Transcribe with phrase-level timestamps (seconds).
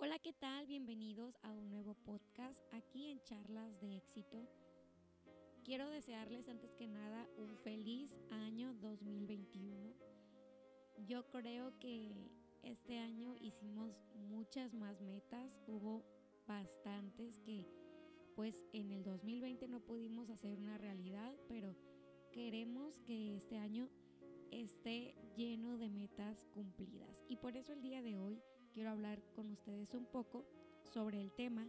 [0.00, 0.64] Hola, ¿qué tal?
[0.68, 4.46] Bienvenidos a un nuevo podcast aquí en Charlas de Éxito.
[5.64, 9.92] Quiero desearles antes que nada un feliz año 2021.
[11.04, 12.12] Yo creo que
[12.62, 16.04] este año hicimos muchas más metas, hubo
[16.46, 17.66] bastantes que
[18.36, 21.74] pues en el 2020 no pudimos hacer una realidad, pero
[22.30, 23.88] queremos que este año
[24.52, 27.24] esté lleno de metas cumplidas.
[27.28, 28.40] Y por eso el día de hoy
[28.72, 30.44] quiero hablar con ustedes un poco
[30.82, 31.68] sobre el tema,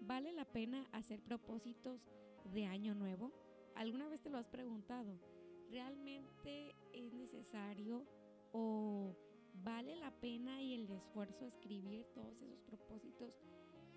[0.00, 2.00] ¿vale la pena hacer propósitos
[2.52, 3.32] de año nuevo?
[3.74, 5.18] ¿Alguna vez te lo has preguntado?
[5.70, 8.04] ¿Realmente es necesario
[8.52, 9.14] o
[9.64, 13.40] vale la pena y el esfuerzo escribir todos esos propósitos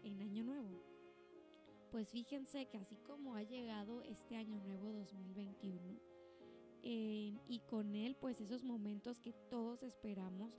[0.04, 0.82] en año nuevo?
[1.92, 6.00] Pues fíjense que así como ha llegado este año nuevo 2021,
[6.88, 10.52] eh, y con él pues esos momentos que todos esperamos,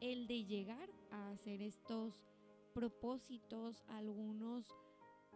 [0.00, 2.22] el de llegar a hacer estos
[2.74, 4.74] propósitos, algunos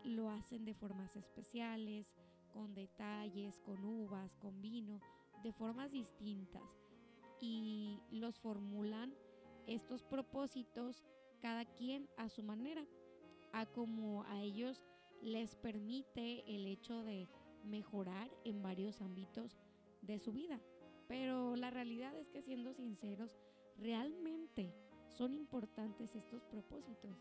[0.04, 2.06] lo hacen de formas especiales,
[2.52, 5.00] con detalles, con uvas, con vino,
[5.42, 6.62] de formas distintas
[7.40, 9.14] y los formulan
[9.66, 11.02] estos propósitos
[11.40, 12.84] cada quien a su manera,
[13.52, 14.82] a como a ellos
[15.22, 17.28] les permite el hecho de
[17.64, 19.56] mejorar en varios ámbitos
[20.02, 20.60] de su vida.
[21.08, 23.36] Pero la realidad es que siendo sinceros,
[23.80, 24.72] realmente
[25.08, 27.16] son importantes estos propósitos.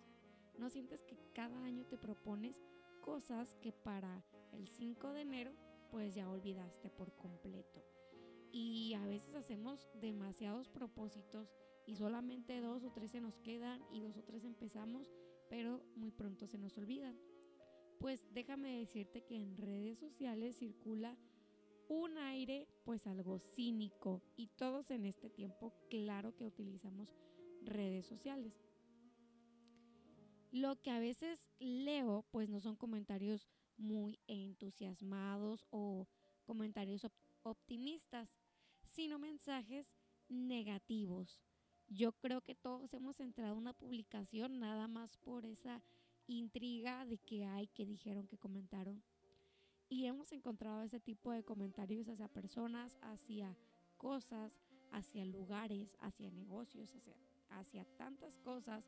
[0.58, 2.56] ¿No sientes que cada año te propones
[3.02, 5.52] cosas que para el 5 de enero
[5.90, 7.84] pues ya olvidaste por completo?
[8.52, 11.54] Y a veces hacemos demasiados propósitos
[11.86, 15.12] y solamente dos o tres se nos quedan y dos o tres empezamos,
[15.50, 17.18] pero muy pronto se nos olvidan.
[18.00, 21.18] Pues déjame decirte que en redes sociales circula
[21.90, 27.10] un aire pues algo cínico y todos en este tiempo claro que utilizamos
[27.64, 28.54] redes sociales.
[30.52, 36.08] Lo que a veces leo pues no son comentarios muy entusiasmados o
[36.46, 37.06] comentarios
[37.44, 38.30] optimistas,
[38.92, 39.92] sino mensajes
[40.28, 41.42] negativos.
[41.88, 45.82] Yo creo que todos hemos entrado a una publicación nada más por esa
[46.28, 49.04] intriga de que hay, que dijeron, que comentaron
[49.90, 53.58] y hemos encontrado ese tipo de comentarios hacia personas, hacia
[53.98, 54.54] cosas,
[54.92, 56.90] hacia lugares, hacia negocios,
[57.50, 58.86] hacia, tantas cosas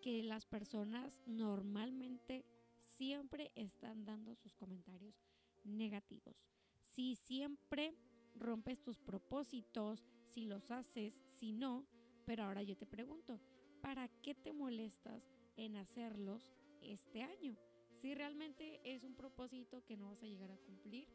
[0.00, 2.44] que las personas normalmente
[2.78, 5.20] siempre están dando sus comentarios
[5.64, 6.46] negativos.
[6.84, 7.96] Si siempre
[8.36, 11.84] rompes tus propósitos, si los haces, si no,
[12.24, 13.40] pero ahora yo te pregunto,
[13.80, 17.56] ¿para qué te molestas en hacerlos este año?
[18.02, 21.06] Si realmente es un propósito que no vas a llegar a cumplir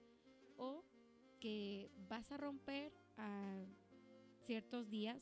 [0.55, 0.85] o
[1.41, 3.57] que vas a romper a
[4.45, 5.21] ciertos días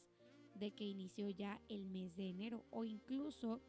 [0.54, 3.62] de que inició ya el mes de enero o incluso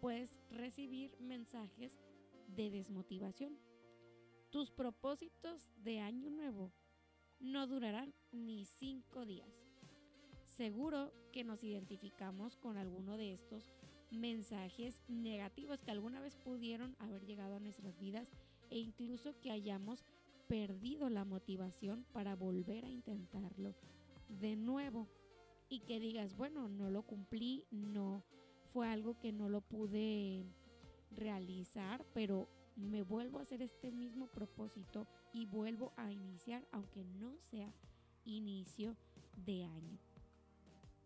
[0.00, 1.92] puedes recibir mensajes
[2.46, 3.58] de desmotivación.
[4.48, 6.72] Tus propósitos de año nuevo
[7.40, 9.52] no durarán ni cinco días.
[10.46, 13.70] Seguro que nos identificamos con alguno de estos
[14.10, 18.28] mensajes negativos que alguna vez pudieron haber llegado a nuestras vidas
[18.70, 20.04] e incluso que hayamos
[20.46, 23.74] perdido la motivación para volver a intentarlo
[24.28, 25.08] de nuevo
[25.68, 28.24] y que digas, bueno, no lo cumplí, no
[28.72, 30.46] fue algo que no lo pude
[31.10, 37.36] realizar, pero me vuelvo a hacer este mismo propósito y vuelvo a iniciar, aunque no
[37.50, 37.72] sea
[38.24, 38.96] inicio
[39.44, 39.98] de año.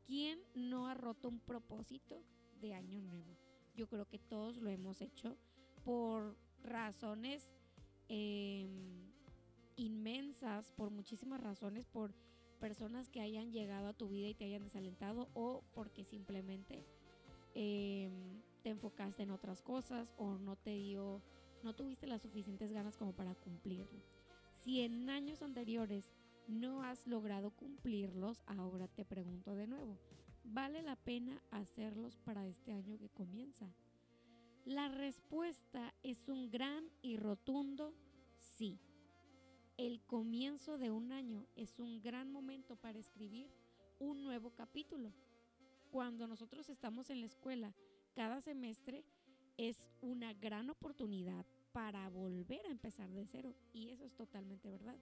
[0.07, 2.23] ¿Quién no ha roto un propósito
[2.63, 3.37] de año nuevo.
[3.77, 5.37] Yo creo que todos lo hemos hecho
[5.85, 7.51] por razones
[8.09, 9.13] em,
[9.77, 12.15] inmensas, por muchísimas razones, por
[12.61, 16.87] personas que hayan llegado a tu vida y te hayan desalentado o porque simplemente
[17.55, 21.21] em, te enfocaste en otras cosas o no te dio,
[21.65, 24.01] no tuviste las suficientes ganas como para cumplirlo.
[24.61, 26.09] Si en años anteriores
[26.47, 29.99] no has logrado cumplirlos, ahora te pregunto de nuevo,
[30.45, 33.67] ¿vale la pena hacerlos para este año que comienza?
[34.65, 37.95] La respuesta es un gran y rotundo
[38.37, 38.79] sí.
[39.77, 43.51] El comienzo de un año es un gran momento para escribir
[43.99, 45.13] un nuevo capítulo.
[45.91, 47.75] Cuando nosotros estamos en la escuela,
[48.15, 49.05] cada semestre
[49.57, 53.55] es una gran oportunidad para volver a empezar de cero.
[53.73, 54.97] Y eso es totalmente verdad.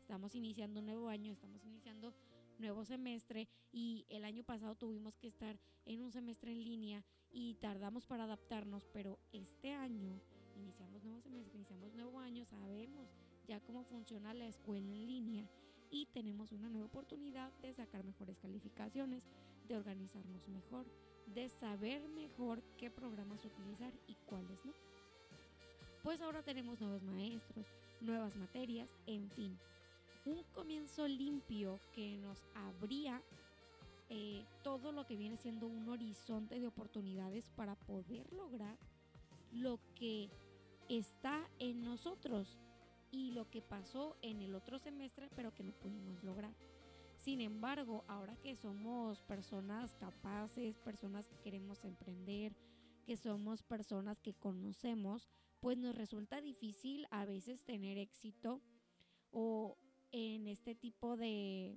[0.00, 2.12] Estamos iniciando un nuevo año, estamos iniciando
[2.58, 7.54] nuevo semestre y el año pasado tuvimos que estar en un semestre en línea y
[7.54, 10.20] tardamos para adaptarnos, pero este año
[10.56, 13.08] iniciamos nuevo semestre, iniciamos nuevo año, sabemos
[13.46, 15.48] ya cómo funciona la escuela en línea
[15.90, 19.24] y tenemos una nueva oportunidad de sacar mejores calificaciones,
[19.68, 20.86] de organizarnos mejor,
[21.26, 24.72] de saber mejor qué programas utilizar y cuáles no.
[26.02, 27.66] Pues ahora tenemos nuevos maestros,
[28.00, 29.58] nuevas materias, en fin.
[30.24, 33.22] Un comienzo limpio que nos abría
[34.08, 38.78] eh, todo lo que viene siendo un horizonte de oportunidades para poder lograr
[39.52, 40.30] lo que
[40.88, 42.58] está en nosotros
[43.10, 46.54] y lo que pasó en el otro semestre pero que no pudimos lograr.
[47.16, 52.54] Sin embargo, ahora que somos personas capaces, personas que queremos emprender,
[53.06, 55.28] que somos personas que conocemos,
[55.60, 58.60] pues nos resulta difícil a veces tener éxito
[59.30, 59.76] o
[60.16, 61.76] en este tipo de,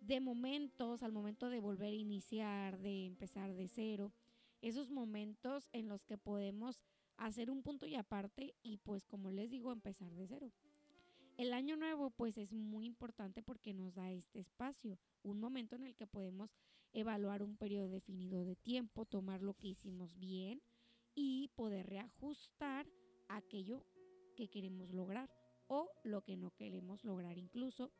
[0.00, 4.12] de momentos, al momento de volver a iniciar, de empezar de cero,
[4.62, 6.80] esos momentos en los que podemos
[7.18, 10.50] hacer un punto y aparte y pues como les digo, empezar de cero.
[11.36, 15.86] El año nuevo pues es muy importante porque nos da este espacio, un momento en
[15.86, 16.50] el que podemos
[16.92, 20.60] evaluar un periodo definido de tiempo, tomar lo que hicimos bien
[21.14, 22.88] y poder reajustar
[23.28, 23.86] aquello
[24.34, 25.30] que queremos lograr
[26.06, 27.92] lo que no queremos lograr incluso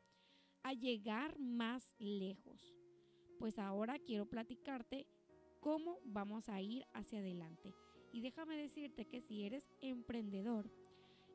[0.63, 2.75] a llegar más lejos.
[3.39, 5.07] Pues ahora quiero platicarte
[5.61, 7.75] cómo vamos a ir hacia adelante.
[8.13, 10.71] Y déjame decirte que si eres emprendedor,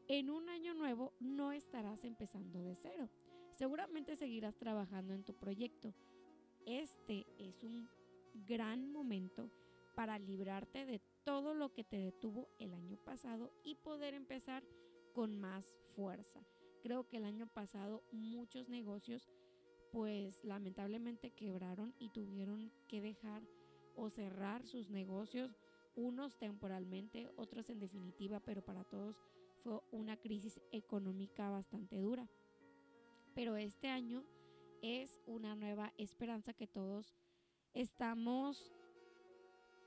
[0.08, 3.10] en un año nuevo no estarás empezando de cero.
[3.54, 5.94] Seguramente seguirás trabajando en tu proyecto.
[6.66, 7.88] Este es un
[8.48, 9.52] gran momento
[9.96, 14.64] para librarte de todo lo que te detuvo el año pasado y poder empezar
[15.14, 15.66] con más
[15.96, 16.42] fuerza.
[16.82, 19.30] Creo que el año pasado muchos negocios
[19.92, 23.44] pues lamentablemente quebraron y tuvieron que dejar
[23.96, 25.58] o cerrar sus negocios,
[25.96, 29.22] unos temporalmente, otros en definitiva, pero para todos
[29.64, 32.30] fue una crisis económica bastante dura.
[33.36, 34.24] Pero este año
[34.82, 37.14] es una nueva esperanza que todos
[37.74, 38.74] estamos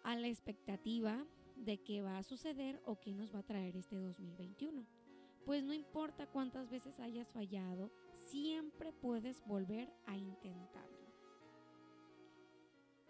[0.05, 1.26] a la expectativa
[1.56, 5.03] de qué va a suceder o qué nos va a traer este 2021.
[5.44, 11.05] Pues no importa cuántas veces hayas fallado, siempre puedes volver a intentarlo.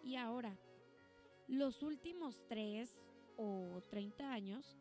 [0.02, 0.56] Y ahora,
[1.48, 2.98] los últimos 3
[3.36, 4.76] o 30 años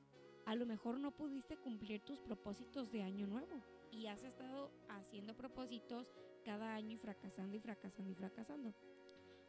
[0.45, 3.61] a lo mejor no pudiste cumplir tus propósitos de año nuevo
[3.91, 6.11] y has estado haciendo propósitos
[6.43, 8.73] cada año y fracasando y fracasando y fracasando.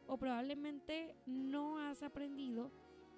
[0.07, 2.71] O probablemente no has aprendido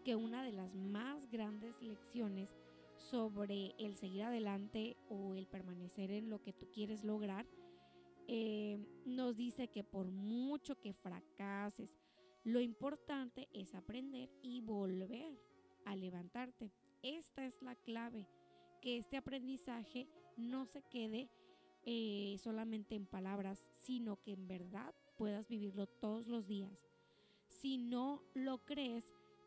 [0.03, 2.49] que una de las más grandes lecciones
[2.97, 7.45] sobre el seguir adelante o el permanecer en lo que tú quieres lograr,
[8.27, 11.89] eh, nos dice que por mucho que fracases,
[12.43, 15.37] lo importante es aprender y volver
[15.85, 16.71] a levantarte.
[17.01, 18.27] Esta es la clave,
[18.81, 21.29] que este aprendizaje no se quede
[21.85, 26.85] eh, solamente en palabras, sino que en verdad puedas vivirlo todos los días.
[27.47, 29.05] Si no lo crees,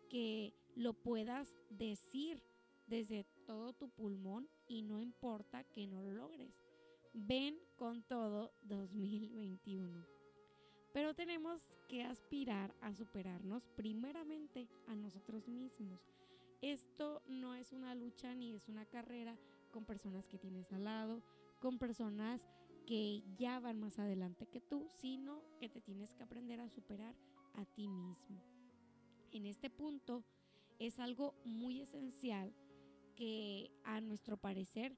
[0.08, 2.43] que lo puedas decir
[2.87, 6.55] desde todo tu pulmón y no importa que no lo logres.
[7.12, 10.06] Ven con todo 2021.
[10.93, 16.00] Pero tenemos que aspirar a superarnos primeramente a nosotros mismos
[16.62, 19.37] esto no es una lucha ni es una carrera
[19.73, 21.23] con personas que tienes al lado,
[21.58, 22.43] con personas
[22.87, 27.17] que ya van más adelante que tú, sino que te tienes que aprender a superar
[27.55, 28.43] a ti mismo.
[29.32, 30.23] En este punto
[30.79, 32.53] es algo muy esencial
[33.20, 34.96] que a nuestro parecer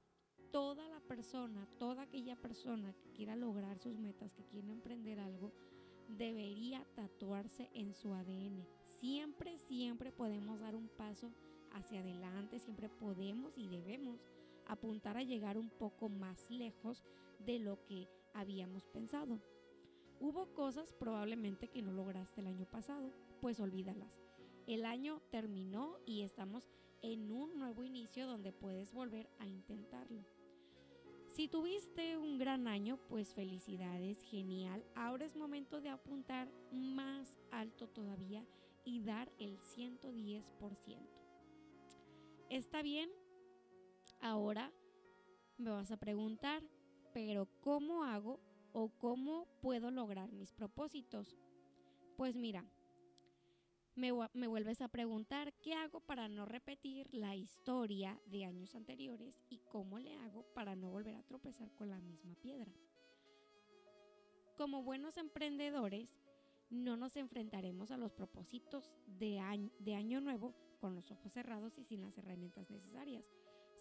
[0.53, 5.51] toda la persona, toda aquella persona que quiera lograr sus metas, que quiera emprender algo,
[6.07, 8.65] debería tatuarse en su ADN.
[9.01, 11.33] Siempre, siempre podemos dar un paso
[11.73, 14.21] hacia adelante, siempre podemos y debemos
[14.69, 17.03] apuntar a llegar un poco más lejos
[17.41, 19.41] de lo que habíamos pensado.
[20.21, 23.11] Hubo cosas probablemente que no lograste el año pasado,
[23.41, 24.23] pues olvídalas.
[24.69, 26.71] El año terminó y estamos
[27.03, 30.25] en un nuevo inicio donde puedes volver a intentarlo.
[31.33, 34.85] Si tuviste un gran año, pues felicidades, genial.
[34.95, 38.45] Ahora es momento de apuntar más alto todavía
[38.85, 40.43] y dar el 110%.
[42.51, 43.11] ¿Está bien?
[44.21, 44.71] Ahora
[45.57, 46.63] me vas a preguntar,
[47.15, 48.41] pero ¿cómo hago
[48.73, 51.39] o cómo puedo lograr mis propósitos?
[52.17, 52.65] Pues mira,
[53.95, 59.59] me, vuelves a preguntar qué hago para no repetir la historia de años anteriores y
[59.71, 62.73] cómo le hago para no volver a tropezar con la misma piedra.
[64.57, 66.09] Como buenos emprendedores,
[66.71, 72.01] no nos enfrentaremos a los propósitos de año nuevo con los ojos cerrados y sin
[72.01, 73.25] las herramientas necesarias,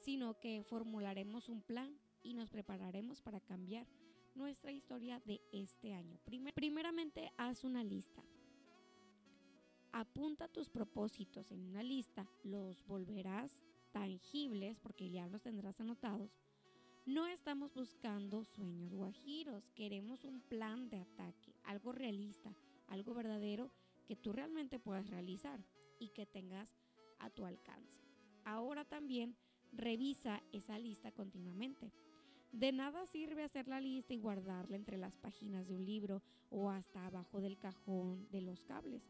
[0.02, 3.88] sino que formularemos un plan y nos prepararemos para cambiar
[4.36, 6.20] nuestra historia de este año.
[6.54, 8.24] primeramente, haz una lista.
[9.94, 13.60] Apunta tus propósitos en una lista, los volverás
[13.92, 16.40] tangibles porque ya los tendrás anotados.
[17.06, 22.56] No estamos buscando sueños guajiros, queremos un plan de ataque, algo realista,
[22.88, 23.70] algo verdadero
[24.08, 25.60] que tú realmente puedas realizar
[26.00, 26.74] y que tengas
[27.20, 28.00] a tu alcance.
[28.46, 29.36] Ahora también
[29.74, 31.92] revisa esa lista continuamente.
[32.54, 36.70] De nada sirve hacer la lista y guardarla entre las páginas de un libro o
[36.70, 39.04] hasta abajo del cajón de los cables.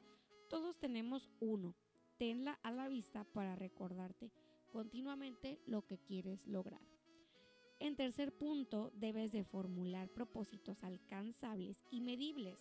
[0.52, 1.74] Todos tenemos uno.
[2.18, 4.34] Tenla a la vista para recordarte
[4.70, 6.82] continuamente lo que quieres lograr.
[7.80, 12.60] En tercer punto, debes de formular propósitos alcanzables y medibles.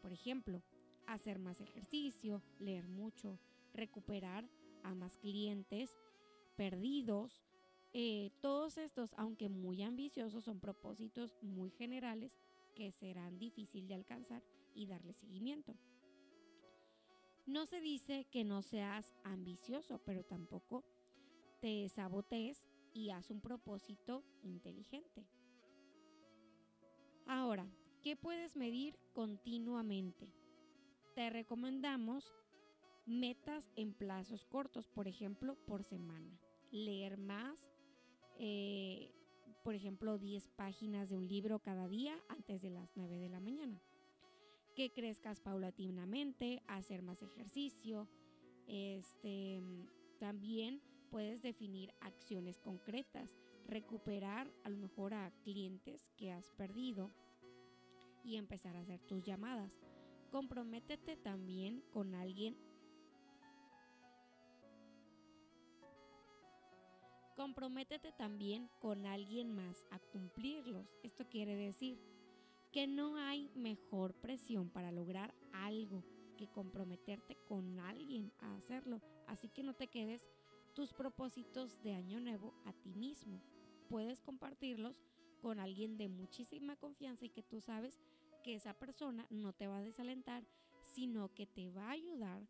[0.00, 0.62] Por ejemplo,
[1.06, 3.38] hacer más ejercicio, leer mucho,
[3.74, 4.48] recuperar
[4.82, 5.94] a más clientes
[6.56, 7.44] perdidos.
[7.92, 12.32] Eh, todos estos, aunque muy ambiciosos, son propósitos muy generales
[12.74, 14.42] que serán difícil de alcanzar
[14.74, 15.76] y darle seguimiento.
[17.48, 20.84] No se dice que no seas ambicioso, pero tampoco
[21.62, 22.62] te sabotees
[22.92, 25.26] y haz un propósito inteligente.
[27.26, 27.66] Ahora,
[28.02, 30.30] ¿qué puedes medir continuamente?
[31.14, 32.34] Te recomendamos
[33.06, 36.38] metas en plazos cortos, por ejemplo, por semana.
[36.70, 37.58] Leer más,
[38.38, 39.10] eh,
[39.64, 43.40] por ejemplo, 10 páginas de un libro cada día antes de las 9 de la
[43.40, 43.80] mañana.
[44.78, 48.06] Que crezcas paulatinamente, hacer más ejercicio.
[48.68, 49.60] Este,
[50.20, 50.80] también
[51.10, 53.28] puedes definir acciones concretas,
[53.66, 57.10] recuperar a lo mejor a clientes que has perdido
[58.22, 59.72] y empezar a hacer tus llamadas.
[60.30, 62.56] Comprométete también con alguien
[67.34, 70.86] Comprométete también con alguien más a cumplirlos.
[71.02, 71.98] Esto quiere decir
[72.72, 76.04] que no hay mejor presión para lograr algo
[76.36, 79.00] que comprometerte con alguien a hacerlo.
[79.26, 80.22] Así que no te quedes
[80.74, 83.42] tus propósitos de año nuevo a ti mismo.
[83.88, 85.02] Puedes compartirlos
[85.40, 88.00] con alguien de muchísima confianza y que tú sabes
[88.44, 90.44] que esa persona no te va a desalentar,
[90.80, 92.46] sino que te va a ayudar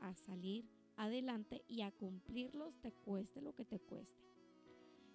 [0.00, 4.22] a salir adelante y a cumplirlos te cueste lo que te cueste.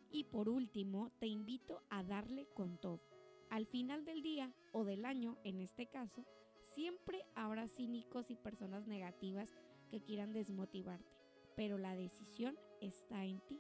[0.09, 3.16] Y por último, te invito a darle con todo.
[3.49, 6.25] Al final del día o del año, en este caso,
[6.73, 9.57] siempre habrá cínicos y personas negativas
[9.89, 11.11] que quieran desmotivarte,
[11.55, 13.59] pero la decisión está en ti.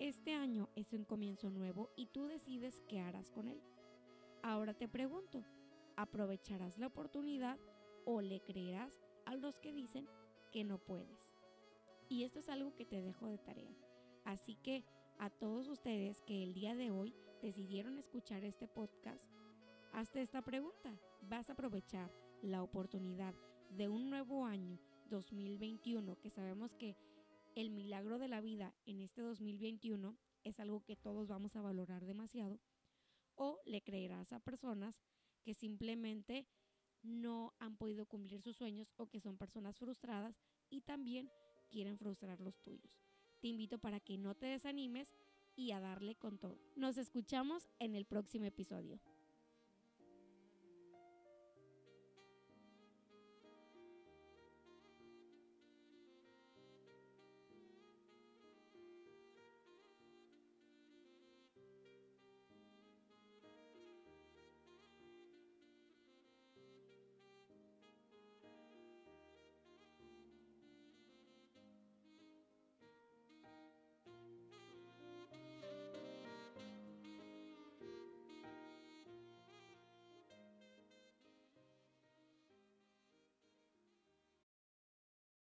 [0.00, 3.60] Este año es un comienzo nuevo y tú decides qué harás con él.
[4.42, 5.44] Ahora te pregunto,
[5.96, 7.58] ¿aprovecharás la oportunidad
[8.04, 10.08] o le creerás a los que dicen
[10.52, 11.32] que no puedes?
[12.08, 13.74] Y esto es algo que te dejo de tarea.
[14.24, 14.84] Así que
[15.18, 19.22] a todos ustedes que el día de hoy decidieron escuchar este podcast,
[19.92, 20.98] hazte esta pregunta.
[21.22, 22.10] ¿Vas a aprovechar
[22.42, 23.34] la oportunidad
[23.70, 24.78] de un nuevo año
[25.10, 26.96] 2021 que sabemos que
[27.54, 32.04] el milagro de la vida en este 2021 es algo que todos vamos a valorar
[32.04, 32.60] demasiado?
[33.34, 35.00] ¿O le creerás a personas
[35.44, 36.46] que simplemente
[37.02, 40.40] no han podido cumplir sus sueños o que son personas frustradas
[40.70, 41.30] y también
[41.70, 43.00] quieren frustrar los tuyos?
[43.40, 45.14] Te invito para que no te desanimes
[45.58, 46.56] y a darle con todo.
[46.76, 49.00] Nos escuchamos en el próximo episodio.